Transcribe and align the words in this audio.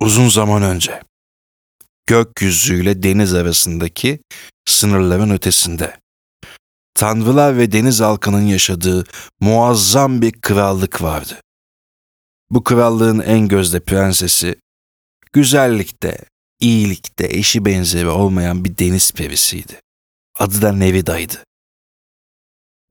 Uzun 0.00 0.28
zaman 0.28 0.62
önce 0.62 1.02
gökyüzüyle 2.06 3.02
deniz 3.02 3.34
arasındaki 3.34 4.20
sınırların 4.66 5.30
ötesinde 5.30 6.00
tanrılar 6.94 7.58
ve 7.58 7.72
deniz 7.72 8.00
halkının 8.00 8.42
yaşadığı 8.42 9.04
muazzam 9.40 10.22
bir 10.22 10.32
krallık 10.32 11.02
vardı. 11.02 11.40
Bu 12.50 12.64
krallığın 12.64 13.20
en 13.20 13.48
gözde 13.48 13.80
prensesi 13.80 14.56
güzellikte, 15.32 16.18
iyilikte 16.60 17.26
eşi 17.26 17.64
benzeri 17.64 18.08
olmayan 18.08 18.64
bir 18.64 18.78
deniz 18.78 19.12
perisiydi. 19.12 19.80
Adı 20.38 20.62
da 20.62 20.72
Nevida'ydı. 20.72 21.44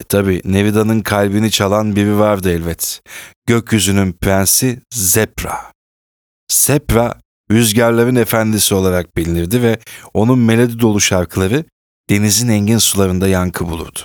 E, 0.00 0.04
Tabi 0.04 0.42
Nevida'nın 0.44 1.00
kalbini 1.00 1.50
çalan 1.50 1.96
biri 1.96 2.18
vardı 2.18 2.52
elbet. 2.52 3.00
Gökyüzünün 3.46 4.12
prensi 4.12 4.80
Zepra. 4.94 5.75
Zepra 6.52 7.20
rüzgarların 7.50 8.16
efendisi 8.16 8.74
olarak 8.74 9.16
bilinirdi 9.16 9.62
ve 9.62 9.78
onun 10.14 10.38
melodi 10.38 10.80
dolu 10.80 11.00
şarkıları 11.00 11.64
denizin 12.10 12.48
engin 12.48 12.78
sularında 12.78 13.28
yankı 13.28 13.68
bulurdu. 13.68 13.98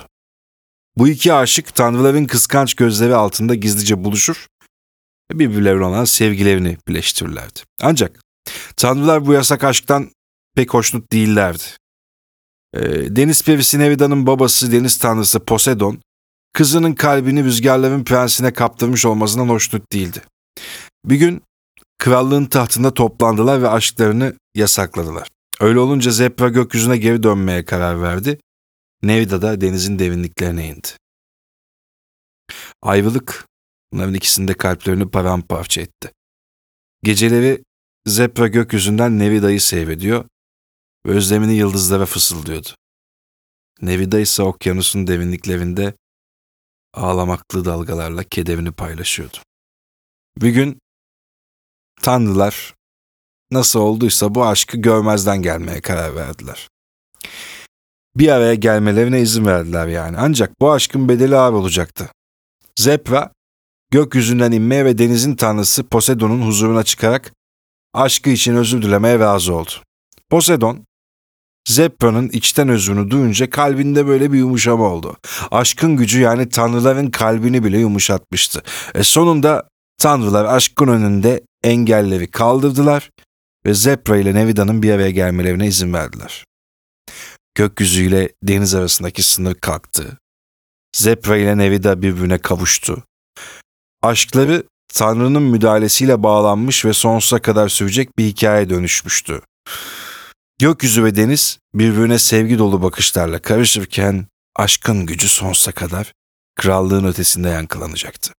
Bu 0.96 1.08
iki 1.08 1.32
aşık 1.32 1.74
tanrıların 1.74 2.24
kıskanç 2.24 2.74
gözleri 2.74 3.14
altında 3.14 3.54
gizlice 3.54 4.04
buluşur 4.04 4.46
ve 5.32 5.38
birbirlerine 5.38 5.84
olan 5.84 6.04
sevgilerini 6.04 6.76
birleştirirlerdi. 6.88 7.60
Ancak 7.80 8.20
tanrılar 8.76 9.26
bu 9.26 9.32
yasak 9.32 9.64
aşktan 9.64 10.10
pek 10.56 10.74
hoşnut 10.74 11.12
değillerdi. 11.12 11.62
Ee, 12.74 12.80
deniz 13.16 13.42
perisi 13.42 13.78
Nevida'nın 13.78 14.26
babası 14.26 14.72
deniz 14.72 14.98
tanrısı 14.98 15.40
Poseidon, 15.40 16.00
kızının 16.52 16.94
kalbini 16.94 17.44
rüzgarların 17.44 18.04
prensine 18.04 18.52
kaptırmış 18.52 19.06
olmasından 19.06 19.48
hoşnut 19.48 19.92
değildi. 19.92 20.22
Bir 21.04 21.16
gün 21.16 21.42
krallığın 22.02 22.44
tahtında 22.44 22.94
toplandılar 22.94 23.62
ve 23.62 23.68
aşklarını 23.68 24.36
yasakladılar. 24.54 25.28
Öyle 25.60 25.78
olunca 25.78 26.10
Zepra 26.10 26.48
gökyüzüne 26.48 26.96
geri 26.96 27.22
dönmeye 27.22 27.64
karar 27.64 28.02
verdi. 28.02 28.40
Nevida 29.02 29.42
da 29.42 29.60
denizin 29.60 29.98
derinliklerine 29.98 30.68
indi. 30.68 30.88
Ayrılık 32.82 33.46
bunların 33.92 34.14
ikisinde 34.14 34.54
kalplerini 34.54 35.10
paramparça 35.10 35.80
etti. 35.80 36.12
Geceleri 37.02 37.64
Zepra 38.06 38.48
gökyüzünden 38.48 39.18
Nevida'yı 39.18 39.60
seyrediyor 39.60 40.24
ve 41.06 41.10
özlemini 41.10 41.54
yıldızlara 41.54 42.06
fısıldıyordu. 42.06 42.68
Nevida 43.82 44.20
ise 44.20 44.42
okyanusun 44.42 45.06
derinliklerinde 45.06 45.94
ağlamaklı 46.94 47.64
dalgalarla 47.64 48.24
kederini 48.24 48.72
paylaşıyordu. 48.72 49.36
Bir 50.40 50.50
gün 50.50 50.81
tanrılar 52.02 52.74
nasıl 53.52 53.80
olduysa 53.80 54.34
bu 54.34 54.46
aşkı 54.46 54.76
görmezden 54.76 55.42
gelmeye 55.42 55.80
karar 55.80 56.16
verdiler. 56.16 56.68
Bir 58.16 58.28
araya 58.28 58.54
gelmelerine 58.54 59.20
izin 59.20 59.46
verdiler 59.46 59.86
yani. 59.86 60.16
Ancak 60.18 60.60
bu 60.60 60.72
aşkın 60.72 61.08
bedeli 61.08 61.36
ağır 61.36 61.52
olacaktı. 61.52 62.08
Zepra 62.78 63.32
gökyüzünden 63.90 64.52
inmeye 64.52 64.84
ve 64.84 64.98
denizin 64.98 65.36
tanrısı 65.36 65.84
Poseidon'un 65.84 66.46
huzuruna 66.46 66.82
çıkarak 66.82 67.32
aşkı 67.94 68.30
için 68.30 68.56
özür 68.56 68.82
dilemeye 68.82 69.18
razı 69.18 69.54
oldu. 69.54 69.70
Poseidon, 70.30 70.84
Zepra'nın 71.68 72.28
içten 72.28 72.68
özrünü 72.68 73.10
duyunca 73.10 73.50
kalbinde 73.50 74.06
böyle 74.06 74.32
bir 74.32 74.38
yumuşama 74.38 74.84
oldu. 74.84 75.16
Aşkın 75.50 75.96
gücü 75.96 76.20
yani 76.20 76.48
tanrıların 76.48 77.10
kalbini 77.10 77.64
bile 77.64 77.78
yumuşatmıştı. 77.78 78.62
E 78.94 79.02
sonunda 79.02 79.68
tanrılar 79.98 80.44
aşkın 80.44 80.88
önünde 80.88 81.40
engelleri 81.64 82.30
kaldırdılar 82.30 83.10
ve 83.66 83.74
Zepra 83.74 84.16
ile 84.16 84.34
Nevida'nın 84.34 84.82
bir 84.82 84.92
araya 84.92 85.10
gelmelerine 85.10 85.66
izin 85.66 85.92
verdiler. 85.92 86.44
Gökyüzüyle 87.54 88.28
deniz 88.42 88.74
arasındaki 88.74 89.22
sınır 89.22 89.54
kalktı. 89.54 90.18
Zepra 90.96 91.36
ile 91.36 91.58
Nevida 91.58 92.02
birbirine 92.02 92.38
kavuştu. 92.38 93.02
Aşkları 94.02 94.64
Tanrı'nın 94.94 95.42
müdahalesiyle 95.42 96.22
bağlanmış 96.22 96.84
ve 96.84 96.92
sonsuza 96.92 97.42
kadar 97.42 97.68
sürecek 97.68 98.18
bir 98.18 98.24
hikaye 98.24 98.70
dönüşmüştü. 98.70 99.42
Gökyüzü 100.58 101.04
ve 101.04 101.16
deniz 101.16 101.58
birbirine 101.74 102.18
sevgi 102.18 102.58
dolu 102.58 102.82
bakışlarla 102.82 103.38
karışırken 103.38 104.26
aşkın 104.56 105.06
gücü 105.06 105.28
sonsuza 105.28 105.72
kadar 105.72 106.12
krallığın 106.54 107.04
ötesinde 107.04 107.48
yankılanacaktı. 107.48 108.32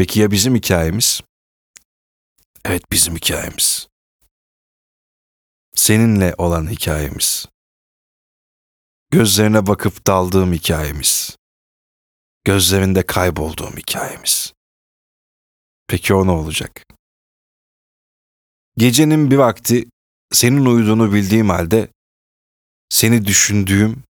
Peki 0.00 0.20
ya 0.20 0.30
bizim 0.30 0.54
hikayemiz? 0.54 1.20
Evet 2.64 2.82
bizim 2.92 3.16
hikayemiz. 3.16 3.88
Seninle 5.74 6.34
olan 6.38 6.70
hikayemiz. 6.70 7.46
Gözlerine 9.10 9.66
bakıp 9.66 10.06
daldığım 10.06 10.52
hikayemiz. 10.52 11.36
Gözlerinde 12.44 13.06
kaybolduğum 13.06 13.76
hikayemiz. 13.76 14.52
Peki 15.86 16.14
o 16.14 16.26
ne 16.26 16.30
olacak? 16.30 16.86
Gecenin 18.76 19.30
bir 19.30 19.36
vakti 19.36 19.88
senin 20.32 20.64
uyuduğunu 20.64 21.12
bildiğim 21.12 21.48
halde 21.48 21.88
seni 22.88 23.24
düşündüğüm 23.26 24.02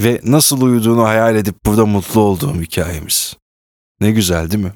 ve 0.00 0.20
nasıl 0.24 0.62
uyuduğunu 0.62 1.04
hayal 1.04 1.36
edip 1.36 1.66
burada 1.66 1.86
mutlu 1.86 2.20
olduğum 2.20 2.62
hikayemiz. 2.62 3.39
Ne 4.00 4.10
güzel 4.10 4.50
değil 4.50 4.64
mi? 4.64 4.72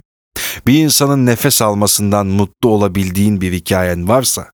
Bir 0.66 0.78
insanın 0.78 1.26
nefes 1.26 1.62
almasından 1.62 2.26
mutlu 2.26 2.68
olabildiğin 2.68 3.40
bir 3.40 3.52
hikayen 3.52 4.08
varsa, 4.08 4.50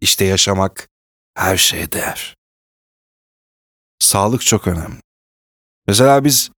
işte 0.00 0.24
yaşamak 0.24 0.88
her 1.34 1.56
şeye 1.56 1.92
değer. 1.92 2.36
Sağlık 3.98 4.42
çok 4.42 4.68
önemli. 4.68 5.00
Mesela 5.86 6.24
biz 6.24 6.50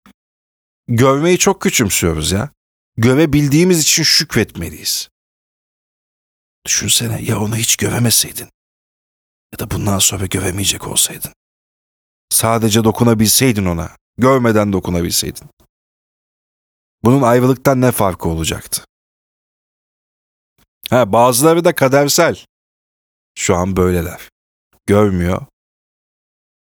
görmeyi 0.88 1.38
çok 1.38 1.62
küçümsüyoruz 1.62 2.32
ya. 2.32 2.50
Görebildiğimiz 2.96 3.80
için 3.80 4.02
şükretmeliyiz. 4.02 5.08
Düşünsene 6.66 7.22
ya 7.22 7.40
onu 7.40 7.56
hiç 7.56 7.76
göremeseydin 7.76 8.48
ya 9.52 9.58
da 9.58 9.70
bundan 9.70 9.98
sonra 9.98 10.26
göremeyecek 10.26 10.88
olsaydın. 10.88 11.32
Sadece 12.30 12.84
dokunabilseydin 12.84 13.64
ona, 13.64 13.96
görmeden 14.18 14.72
dokunabilseydin. 14.72 15.48
Bunun 17.04 17.22
ayrılıktan 17.22 17.80
ne 17.80 17.92
farkı 17.92 18.28
olacaktı? 18.28 18.84
Ha, 20.90 21.12
bazıları 21.12 21.64
da 21.64 21.74
kadersel. 21.74 22.44
Şu 23.38 23.54
an 23.54 23.76
böyleler. 23.76 24.28
Görmüyor. 24.86 25.46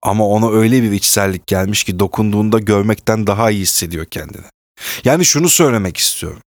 Ama 0.02 0.28
ona 0.28 0.52
öyle 0.52 0.84
bir 0.84 0.92
içsellik 0.92 1.48
gelmiş 1.48 1.84
ki 1.84 2.00
dokunduğunda 2.00 2.60
görmekten 2.60 3.28
daha 3.28 3.52
iyi 3.52 3.62
hissediyor 3.62 4.06
kendini. 4.06 4.46
Yani 5.04 5.26
şunu 5.26 5.50
söylemek 5.50 5.98
istiyorum. 5.98 6.42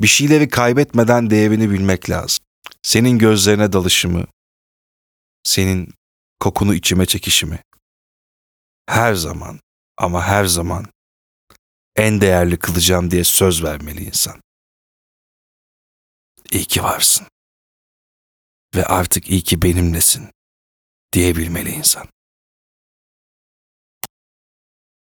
Bir 0.00 0.06
şeyleri 0.06 0.48
kaybetmeden 0.48 1.30
değerini 1.30 1.70
bilmek 1.70 2.10
lazım. 2.10 2.44
Senin 2.82 3.18
gözlerine 3.18 3.72
dalışımı, 3.72 4.26
senin 5.44 5.94
kokunu 6.40 6.74
içime 6.74 7.06
çekişimi. 7.06 7.62
Her 8.86 9.14
zaman 9.14 9.60
ama 9.98 10.22
her 10.22 10.44
zaman 10.44 10.86
en 11.96 12.20
değerli 12.20 12.58
kılacağım 12.58 13.10
diye 13.10 13.24
söz 13.24 13.64
vermeli 13.64 14.04
insan. 14.04 14.40
İyi 16.50 16.64
ki 16.64 16.82
varsın. 16.82 17.26
Ve 18.74 18.84
artık 18.84 19.30
iyi 19.30 19.42
ki 19.42 19.62
benimlesin 19.62 20.30
diyebilmeli 21.12 21.70
insan. 21.70 22.13